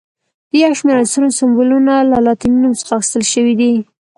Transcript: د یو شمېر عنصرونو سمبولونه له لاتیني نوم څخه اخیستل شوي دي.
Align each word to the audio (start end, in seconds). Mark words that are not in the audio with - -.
د 0.49 0.51
یو 0.63 0.71
شمېر 0.79 0.95
عنصرونو 1.01 1.37
سمبولونه 1.39 1.93
له 2.11 2.17
لاتیني 2.25 2.57
نوم 2.61 2.73
څخه 2.81 2.93
اخیستل 2.97 3.23
شوي 3.33 3.53
دي. 3.59 3.73